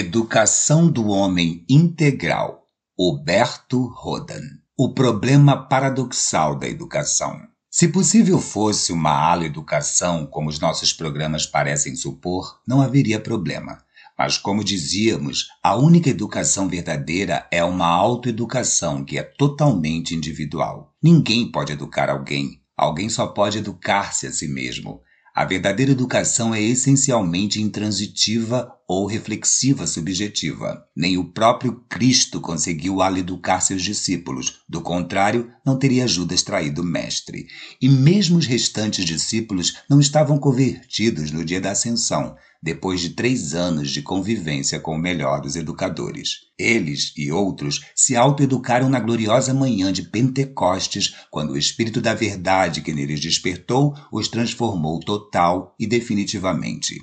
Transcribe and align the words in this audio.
Educação 0.00 0.90
do 0.90 1.08
Homem 1.08 1.62
Integral, 1.68 2.62
Huberto 2.98 3.86
Rodan. 3.88 4.40
O 4.74 4.94
problema 4.94 5.68
paradoxal 5.68 6.58
da 6.58 6.66
educação. 6.66 7.38
Se 7.70 7.86
possível 7.86 8.40
fosse 8.40 8.94
uma 8.94 9.12
aloeducação, 9.30 10.24
como 10.24 10.48
os 10.48 10.58
nossos 10.58 10.90
programas 10.90 11.44
parecem 11.44 11.94
supor, 11.94 12.62
não 12.66 12.80
haveria 12.80 13.20
problema. 13.20 13.84
Mas, 14.18 14.38
como 14.38 14.64
dizíamos, 14.64 15.48
a 15.62 15.76
única 15.76 16.08
educação 16.08 16.66
verdadeira 16.66 17.46
é 17.50 17.62
uma 17.62 17.86
autoeducação 17.86 19.04
que 19.04 19.18
é 19.18 19.22
totalmente 19.22 20.14
individual. 20.14 20.94
Ninguém 21.02 21.52
pode 21.52 21.72
educar 21.72 22.08
alguém. 22.08 22.62
Alguém 22.74 23.10
só 23.10 23.26
pode 23.26 23.58
educar-se 23.58 24.26
a 24.26 24.32
si 24.32 24.48
mesmo. 24.48 25.02
A 25.34 25.44
verdadeira 25.44 25.92
educação 25.92 26.52
é 26.52 26.60
essencialmente 26.60 27.62
intransitiva 27.62 28.72
ou 28.86 29.06
reflexiva 29.06 29.86
subjetiva. 29.86 30.84
Nem 30.96 31.16
o 31.16 31.32
próprio 31.32 31.84
Cristo 31.88 32.40
conseguiu 32.40 33.00
aleducar 33.00 33.62
seus 33.62 33.82
discípulos. 33.82 34.62
Do 34.68 34.80
contrário, 34.80 35.48
não 35.64 35.78
teria 35.78 36.08
Judas 36.08 36.42
traído 36.42 36.82
o 36.82 36.84
mestre. 36.84 37.46
E 37.80 37.88
mesmo 37.88 38.38
os 38.38 38.46
restantes 38.46 39.04
discípulos 39.04 39.74
não 39.88 40.00
estavam 40.00 40.36
convertidos 40.36 41.30
no 41.30 41.44
dia 41.44 41.60
da 41.60 41.70
ascensão 41.70 42.36
depois 42.62 43.00
de 43.00 43.10
três 43.10 43.54
anos 43.54 43.90
de 43.90 44.02
convivência 44.02 44.78
com 44.78 44.94
o 44.94 44.98
melhor 44.98 45.40
dos 45.40 45.56
educadores. 45.56 46.40
Eles 46.58 47.12
e 47.16 47.32
outros 47.32 47.80
se 47.94 48.14
autoeducaram 48.16 48.88
na 48.88 49.00
gloriosa 49.00 49.54
manhã 49.54 49.92
de 49.92 50.02
Pentecostes, 50.02 51.14
quando 51.30 51.52
o 51.52 51.58
Espírito 51.58 52.00
da 52.00 52.14
Verdade 52.14 52.82
que 52.82 52.92
neles 52.92 53.20
despertou 53.20 53.94
os 54.12 54.28
transformou 54.28 55.00
total 55.00 55.74
e 55.78 55.86
definitivamente. 55.86 57.00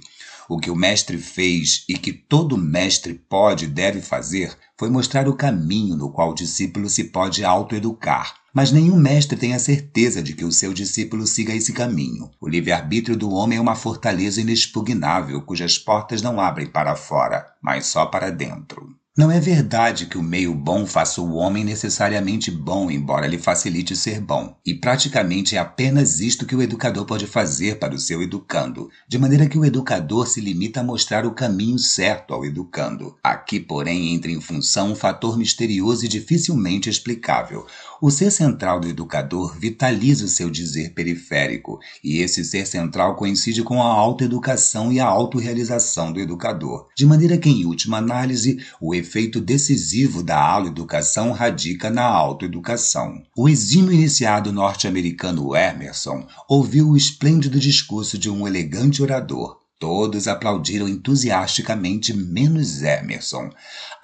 O 0.50 0.60
que 0.60 0.70
o 0.70 0.76
mestre 0.76 1.18
fez 1.18 1.84
e 1.90 1.98
que 1.98 2.14
todo 2.14 2.58
mestre 2.58 3.14
pode 3.14 3.66
e 3.66 3.68
deve 3.68 4.00
fazer 4.00 4.56
foi 4.78 4.90
mostrar 4.90 5.28
o 5.28 5.36
caminho 5.36 5.98
no 5.98 6.12
qual 6.12 6.32
o 6.32 6.36
discípulo 6.36 6.88
se 6.88 7.06
pode 7.06 7.44
autoeducar. 7.44 8.34
Mas 8.58 8.72
nenhum 8.72 8.98
mestre 8.98 9.38
tem 9.38 9.54
a 9.54 9.60
certeza 9.60 10.20
de 10.20 10.34
que 10.34 10.44
o 10.44 10.52
seu 10.52 10.74
discípulo 10.74 11.28
siga 11.28 11.54
esse 11.54 11.72
caminho. 11.72 12.32
O 12.42 12.50
livre-arbítrio 12.50 13.16
do 13.16 13.30
homem 13.30 13.60
é 13.60 13.62
uma 13.62 13.76
fortaleza 13.76 14.42
inexpugnável, 14.42 15.40
cujas 15.44 15.78
portas 15.78 16.24
não 16.24 16.42
abrem 16.42 16.66
para 16.66 16.96
fora, 16.96 17.46
mas 17.62 17.86
só 17.86 18.08
para 18.08 18.32
dentro. 18.32 18.98
Não 19.18 19.32
é 19.32 19.40
verdade 19.40 20.06
que 20.06 20.16
o 20.16 20.22
meio 20.22 20.54
bom 20.54 20.86
faça 20.86 21.20
o 21.20 21.34
homem 21.34 21.64
necessariamente 21.64 22.52
bom, 22.52 22.92
embora 22.92 23.26
lhe 23.26 23.40
facilite 23.40 23.96
ser 23.96 24.22
bom. 24.22 24.56
E 24.64 24.76
praticamente 24.76 25.56
é 25.56 25.58
apenas 25.58 26.20
isto 26.20 26.46
que 26.46 26.56
o 26.56 26.62
educador 26.62 27.04
pode 27.04 27.26
fazer 27.26 27.80
para 27.80 27.96
o 27.96 28.00
seu 28.00 28.22
educando, 28.22 28.92
de 29.08 29.18
maneira 29.18 29.50
que 29.50 29.58
o 29.58 29.66
educador 29.66 30.28
se 30.28 30.40
limita 30.40 30.82
a 30.82 30.84
mostrar 30.84 31.26
o 31.26 31.34
caminho 31.34 31.80
certo 31.80 32.32
ao 32.32 32.46
educando. 32.46 33.16
Aqui, 33.24 33.60
porém, 33.60 34.14
entra 34.14 34.30
em 34.30 34.40
função 34.40 34.92
um 34.92 34.96
fator 34.96 35.36
misterioso 35.36 36.06
e 36.06 36.08
dificilmente 36.08 36.88
explicável. 36.88 37.66
O 38.00 38.12
ser 38.12 38.30
central 38.30 38.80
do 38.80 38.88
educador 38.88 39.58
vitaliza 39.58 40.26
o 40.26 40.28
seu 40.28 40.52
dizer 40.52 40.94
periférico, 40.94 41.80
e 42.04 42.20
esse 42.20 42.46
ser 42.46 42.68
central 42.68 43.16
coincide 43.16 43.64
com 43.64 43.82
a 43.82 43.88
autoeducação 43.88 44.94
e 44.94 45.00
a 45.00 45.08
autorrealização 45.08 46.14
do 46.14 46.20
educador, 46.20 46.88
de 46.96 47.04
maneira 47.04 47.36
que, 47.40 47.50
em 47.50 47.66
última 47.66 47.98
análise, 47.98 48.64
o 48.80 48.94
efeito 49.08 49.40
decisivo 49.40 50.22
da 50.22 50.38
aloeducação 50.38 51.32
radica 51.32 51.90
na 51.90 52.04
autoeducação. 52.04 53.24
O 53.36 53.48
exímio 53.48 53.94
iniciado 53.94 54.52
norte-americano 54.52 55.56
Emerson 55.56 56.28
ouviu 56.50 56.90
o 56.90 56.98
esplêndido 56.98 57.58
discurso 57.58 58.18
de 58.18 58.30
um 58.30 58.46
elegante 58.46 59.02
orador. 59.02 59.62
Todos 59.80 60.28
aplaudiram 60.28 60.90
entusiasticamente, 60.90 62.14
menos 62.14 62.82
Emerson. 62.84 63.50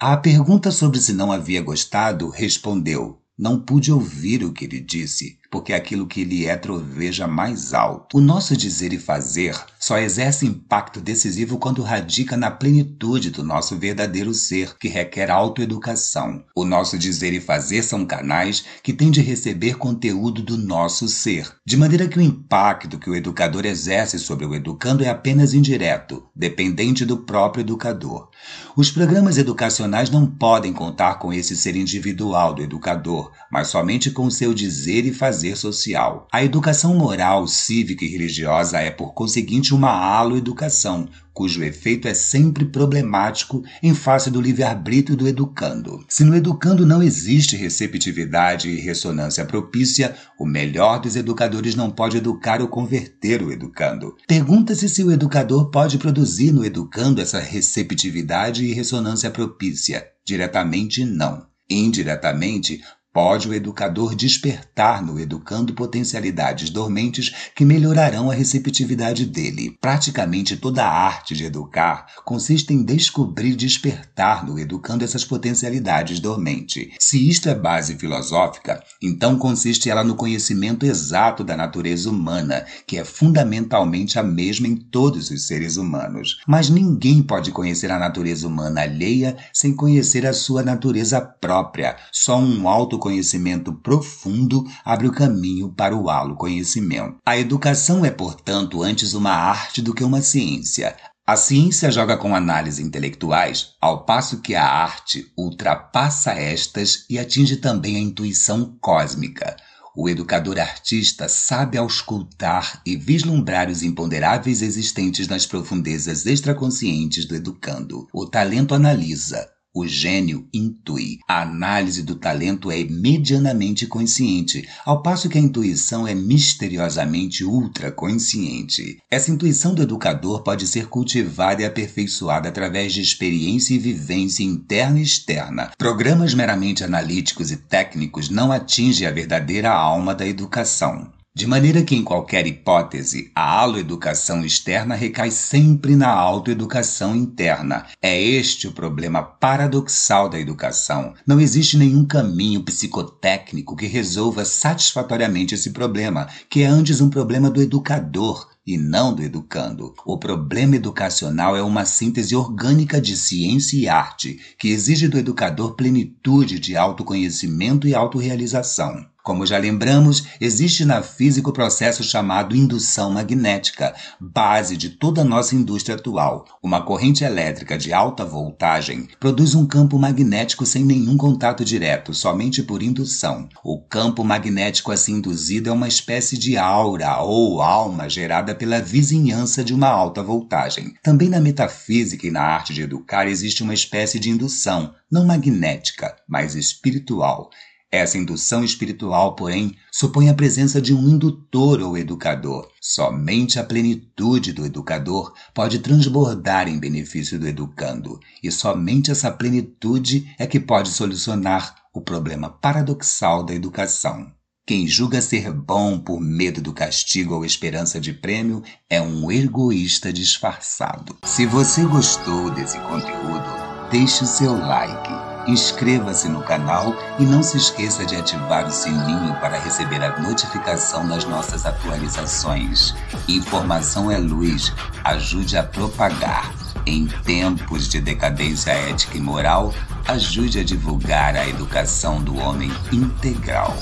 À 0.00 0.16
pergunta 0.16 0.70
sobre 0.70 1.00
se 1.00 1.12
não 1.12 1.30
havia 1.30 1.60
gostado, 1.60 2.30
respondeu: 2.30 3.18
Não 3.36 3.58
pude 3.58 3.90
ouvir 3.90 4.44
o 4.44 4.52
que 4.52 4.64
ele 4.64 4.80
disse 4.80 5.38
porque 5.54 5.72
aquilo 5.72 6.08
que 6.08 6.24
lhe 6.24 6.46
é 6.46 6.56
troveja 6.56 7.28
mais 7.28 7.72
alto. 7.72 8.18
O 8.18 8.20
nosso 8.20 8.56
dizer 8.56 8.92
e 8.92 8.98
fazer 8.98 9.54
só 9.78 9.96
exerce 9.98 10.44
impacto 10.44 11.00
decisivo 11.00 11.58
quando 11.58 11.80
radica 11.80 12.36
na 12.36 12.50
plenitude 12.50 13.30
do 13.30 13.44
nosso 13.44 13.76
verdadeiro 13.76 14.34
ser, 14.34 14.76
que 14.76 14.88
requer 14.88 15.30
autoeducação. 15.30 16.42
O 16.56 16.64
nosso 16.64 16.98
dizer 16.98 17.32
e 17.32 17.40
fazer 17.40 17.84
são 17.84 18.04
canais 18.04 18.64
que 18.82 18.92
têm 18.92 19.12
de 19.12 19.20
receber 19.20 19.76
conteúdo 19.76 20.42
do 20.42 20.56
nosso 20.56 21.06
ser, 21.06 21.48
de 21.64 21.76
maneira 21.76 22.08
que 22.08 22.18
o 22.18 22.22
impacto 22.22 22.98
que 22.98 23.08
o 23.08 23.14
educador 23.14 23.64
exerce 23.64 24.18
sobre 24.18 24.44
o 24.44 24.56
educando 24.56 25.04
é 25.04 25.08
apenas 25.08 25.54
indireto, 25.54 26.24
dependente 26.34 27.04
do 27.04 27.18
próprio 27.18 27.60
educador. 27.60 28.28
Os 28.76 28.90
programas 28.90 29.38
educacionais 29.38 30.10
não 30.10 30.26
podem 30.26 30.72
contar 30.72 31.20
com 31.20 31.32
esse 31.32 31.56
ser 31.56 31.76
individual 31.76 32.54
do 32.54 32.62
educador, 32.62 33.23
mas 33.50 33.68
somente 33.68 34.10
com 34.10 34.30
seu 34.30 34.54
dizer 34.54 35.04
e 35.04 35.12
fazer 35.12 35.56
social. 35.56 36.26
A 36.32 36.44
educação 36.44 36.94
moral, 36.94 37.46
cívica 37.46 38.04
e 38.04 38.08
religiosa 38.08 38.78
é, 38.80 38.90
por 38.90 39.14
conseguinte, 39.14 39.74
uma 39.74 39.90
aloeducação, 39.90 41.08
cujo 41.34 41.64
efeito 41.64 42.06
é 42.06 42.14
sempre 42.14 42.64
problemático 42.64 43.62
em 43.82 43.92
face 43.92 44.30
do 44.30 44.40
livre-arbítrio 44.40 45.16
do 45.16 45.26
educando. 45.26 46.04
Se 46.08 46.22
no 46.22 46.34
educando 46.34 46.86
não 46.86 47.02
existe 47.02 47.56
receptividade 47.56 48.70
e 48.70 48.80
ressonância 48.80 49.44
propícia, 49.44 50.14
o 50.38 50.46
melhor 50.46 51.00
dos 51.00 51.16
educadores 51.16 51.74
não 51.74 51.90
pode 51.90 52.16
educar 52.16 52.60
ou 52.60 52.68
converter 52.68 53.42
o 53.42 53.50
educando. 53.50 54.14
Pergunta-se 54.28 54.88
se 54.88 55.02
o 55.02 55.10
educador 55.10 55.70
pode 55.70 55.98
produzir 55.98 56.52
no 56.52 56.64
educando 56.64 57.20
essa 57.20 57.40
receptividade 57.40 58.64
e 58.64 58.72
ressonância 58.72 59.30
propícia. 59.30 60.06
Diretamente, 60.24 61.04
não. 61.04 61.46
Indiretamente, 61.68 62.80
Pode 63.14 63.48
o 63.48 63.54
educador 63.54 64.12
despertar 64.16 65.00
no 65.00 65.20
educando 65.20 65.72
potencialidades 65.72 66.68
dormentes 66.68 67.32
que 67.54 67.64
melhorarão 67.64 68.28
a 68.28 68.34
receptividade 68.34 69.24
dele. 69.24 69.78
Praticamente 69.80 70.56
toda 70.56 70.84
a 70.84 71.06
arte 71.06 71.32
de 71.32 71.44
educar 71.44 72.06
consiste 72.24 72.74
em 72.74 72.82
descobrir 72.82 73.54
despertar 73.54 74.44
no 74.44 74.58
educando 74.58 75.04
essas 75.04 75.24
potencialidades 75.24 76.18
dormentes. 76.18 76.88
Se 76.98 77.30
isto 77.30 77.48
é 77.48 77.54
base 77.54 77.94
filosófica, 77.94 78.82
então 79.00 79.38
consiste 79.38 79.88
ela 79.88 80.02
no 80.02 80.16
conhecimento 80.16 80.84
exato 80.84 81.44
da 81.44 81.56
natureza 81.56 82.10
humana, 82.10 82.66
que 82.84 82.98
é 82.98 83.04
fundamentalmente 83.04 84.18
a 84.18 84.24
mesma 84.24 84.66
em 84.66 84.74
todos 84.74 85.30
os 85.30 85.46
seres 85.46 85.76
humanos. 85.76 86.40
Mas 86.48 86.68
ninguém 86.68 87.22
pode 87.22 87.52
conhecer 87.52 87.92
a 87.92 87.98
natureza 87.98 88.48
humana 88.48 88.82
alheia 88.82 89.36
sem 89.52 89.72
conhecer 89.72 90.26
a 90.26 90.32
sua 90.32 90.64
natureza 90.64 91.20
própria. 91.20 91.94
Só 92.10 92.36
um 92.36 92.68
auto 92.68 93.03
conhecimento 93.04 93.70
profundo 93.70 94.64
abre 94.82 95.06
o 95.06 95.12
caminho 95.12 95.68
para 95.68 95.94
o 95.94 96.08
halo-conhecimento. 96.08 97.16
A 97.26 97.36
educação 97.36 98.02
é, 98.02 98.10
portanto, 98.10 98.82
antes 98.82 99.12
uma 99.12 99.30
arte 99.30 99.82
do 99.82 99.92
que 99.92 100.02
uma 100.02 100.22
ciência. 100.22 100.96
A 101.26 101.36
ciência 101.36 101.90
joga 101.90 102.16
com 102.16 102.34
análises 102.34 102.80
intelectuais, 102.80 103.74
ao 103.78 104.06
passo 104.06 104.40
que 104.40 104.54
a 104.54 104.64
arte 104.64 105.30
ultrapassa 105.36 106.32
estas 106.32 107.04
e 107.10 107.18
atinge 107.18 107.58
também 107.58 107.96
a 107.96 108.00
intuição 108.00 108.74
cósmica. 108.80 109.54
O 109.94 110.08
educador 110.08 110.58
artista 110.58 111.28
sabe 111.28 111.76
auscultar 111.76 112.80
e 112.86 112.96
vislumbrar 112.96 113.68
os 113.70 113.82
imponderáveis 113.82 114.62
existentes 114.62 115.28
nas 115.28 115.46
profundezas 115.46 116.24
extraconscientes 116.24 117.26
do 117.26 117.34
educando. 117.34 118.08
O 118.12 118.26
talento 118.26 118.74
analisa, 118.74 119.48
o 119.74 119.86
gênio 119.86 120.46
intui. 120.54 121.18
A 121.28 121.42
análise 121.42 122.02
do 122.02 122.14
talento 122.14 122.70
é 122.70 122.84
medianamente 122.84 123.86
consciente, 123.86 124.68
ao 124.84 125.02
passo 125.02 125.28
que 125.28 125.36
a 125.36 125.40
intuição 125.40 126.06
é 126.06 126.14
misteriosamente 126.14 127.44
ultraconsciente. 127.44 128.98
Essa 129.10 129.32
intuição 129.32 129.74
do 129.74 129.82
educador 129.82 130.42
pode 130.42 130.68
ser 130.68 130.86
cultivada 130.86 131.62
e 131.62 131.64
aperfeiçoada 131.64 132.48
através 132.48 132.92
de 132.92 133.00
experiência 133.00 133.74
e 133.74 133.78
vivência 133.78 134.44
interna 134.44 135.00
e 135.00 135.02
externa. 135.02 135.72
Programas 135.76 136.32
meramente 136.34 136.84
analíticos 136.84 137.50
e 137.50 137.56
técnicos 137.56 138.30
não 138.30 138.52
atingem 138.52 139.08
a 139.08 139.10
verdadeira 139.10 139.72
alma 139.72 140.14
da 140.14 140.26
educação. 140.26 141.12
De 141.36 141.48
maneira 141.48 141.82
que, 141.82 141.96
em 141.96 142.04
qualquer 142.04 142.46
hipótese, 142.46 143.32
a 143.34 143.58
aloeducação 143.58 144.44
externa 144.44 144.94
recai 144.94 145.32
sempre 145.32 145.96
na 145.96 146.08
autoeducação 146.08 147.16
interna. 147.16 147.86
É 148.00 148.22
este 148.22 148.68
o 148.68 148.72
problema 148.72 149.20
paradoxal 149.20 150.28
da 150.28 150.38
educação. 150.38 151.12
Não 151.26 151.40
existe 151.40 151.76
nenhum 151.76 152.06
caminho 152.06 152.62
psicotécnico 152.62 153.74
que 153.74 153.88
resolva 153.88 154.44
satisfatoriamente 154.44 155.56
esse 155.56 155.70
problema, 155.70 156.28
que 156.48 156.62
é 156.62 156.66
antes 156.66 157.00
um 157.00 157.10
problema 157.10 157.50
do 157.50 157.60
educador 157.60 158.48
e 158.64 158.78
não 158.78 159.12
do 159.12 159.20
educando. 159.20 159.92
O 160.06 160.16
problema 160.16 160.76
educacional 160.76 161.56
é 161.56 161.62
uma 161.64 161.84
síntese 161.84 162.36
orgânica 162.36 163.00
de 163.00 163.16
ciência 163.16 163.76
e 163.76 163.88
arte, 163.88 164.38
que 164.56 164.68
exige 164.68 165.08
do 165.08 165.18
educador 165.18 165.74
plenitude 165.74 166.60
de 166.60 166.76
autoconhecimento 166.76 167.88
e 167.88 167.94
autorrealização. 167.94 169.12
Como 169.24 169.46
já 169.46 169.56
lembramos, 169.56 170.26
existe 170.38 170.84
na 170.84 171.00
física 171.00 171.48
o 171.48 171.52
processo 171.52 172.04
chamado 172.04 172.54
indução 172.54 173.10
magnética, 173.10 173.94
base 174.20 174.76
de 174.76 174.90
toda 174.90 175.22
a 175.22 175.24
nossa 175.24 175.56
indústria 175.56 175.96
atual. 175.96 176.44
Uma 176.62 176.82
corrente 176.82 177.24
elétrica 177.24 177.78
de 177.78 177.90
alta 177.90 178.22
voltagem 178.22 179.08
produz 179.18 179.54
um 179.54 179.66
campo 179.66 179.98
magnético 179.98 180.66
sem 180.66 180.84
nenhum 180.84 181.16
contato 181.16 181.64
direto, 181.64 182.12
somente 182.12 182.62
por 182.62 182.82
indução. 182.82 183.48
O 183.64 183.80
campo 183.80 184.22
magnético 184.22 184.92
assim 184.92 185.14
induzido 185.14 185.70
é 185.70 185.72
uma 185.72 185.88
espécie 185.88 186.36
de 186.36 186.58
aura 186.58 187.22
ou 187.22 187.62
alma 187.62 188.10
gerada 188.10 188.54
pela 188.54 188.78
vizinhança 188.78 189.64
de 189.64 189.72
uma 189.72 189.88
alta 189.88 190.22
voltagem. 190.22 190.92
Também 191.02 191.30
na 191.30 191.40
metafísica 191.40 192.26
e 192.26 192.30
na 192.30 192.42
arte 192.42 192.74
de 192.74 192.82
educar 192.82 193.26
existe 193.26 193.62
uma 193.62 193.72
espécie 193.72 194.18
de 194.20 194.28
indução, 194.28 194.94
não 195.10 195.24
magnética, 195.24 196.14
mas 196.28 196.54
espiritual. 196.54 197.48
Essa 197.94 198.18
indução 198.18 198.64
espiritual, 198.64 199.36
porém, 199.36 199.76
supõe 199.92 200.28
a 200.28 200.34
presença 200.34 200.82
de 200.82 200.92
um 200.92 201.08
indutor 201.08 201.80
ou 201.80 201.96
educador. 201.96 202.68
Somente 202.80 203.56
a 203.56 203.62
plenitude 203.62 204.52
do 204.52 204.66
educador 204.66 205.32
pode 205.54 205.78
transbordar 205.78 206.66
em 206.66 206.76
benefício 206.76 207.38
do 207.38 207.46
educando, 207.46 208.18
e 208.42 208.50
somente 208.50 209.12
essa 209.12 209.30
plenitude 209.30 210.28
é 210.40 210.44
que 210.44 210.58
pode 210.58 210.88
solucionar 210.88 211.76
o 211.94 212.00
problema 212.00 212.50
paradoxal 212.50 213.44
da 213.44 213.54
educação. 213.54 214.26
Quem 214.66 214.88
julga 214.88 215.22
ser 215.22 215.52
bom 215.52 215.96
por 215.96 216.20
medo 216.20 216.60
do 216.60 216.72
castigo 216.72 217.36
ou 217.36 217.44
esperança 217.44 218.00
de 218.00 218.12
prêmio 218.12 218.60
é 218.90 219.00
um 219.00 219.30
egoísta 219.30 220.12
disfarçado. 220.12 221.16
Se 221.22 221.46
você 221.46 221.84
gostou 221.84 222.50
desse 222.50 222.76
conteúdo, 222.80 223.88
deixe 223.92 224.24
o 224.24 224.26
seu 224.26 224.52
like 224.52 225.33
Inscreva-se 225.46 226.28
no 226.28 226.42
canal 226.42 226.94
e 227.18 227.24
não 227.24 227.42
se 227.42 227.58
esqueça 227.58 228.04
de 228.06 228.16
ativar 228.16 228.66
o 228.66 228.70
sininho 228.70 229.34
para 229.40 229.58
receber 229.58 230.02
a 230.02 230.18
notificação 230.18 231.06
das 231.06 231.24
nossas 231.24 231.66
atualizações. 231.66 232.94
Informação 233.28 234.10
é 234.10 234.16
luz, 234.16 234.72
ajude 235.04 235.56
a 235.56 235.62
propagar. 235.62 236.50
Em 236.86 237.06
tempos 237.06 237.88
de 237.88 238.00
decadência 238.00 238.70
ética 238.70 239.16
e 239.16 239.20
moral, 239.20 239.72
ajude 240.06 240.60
a 240.60 240.64
divulgar 240.64 241.36
a 241.36 241.46
educação 241.48 242.22
do 242.22 242.38
homem 242.38 242.70
integral. 242.92 243.74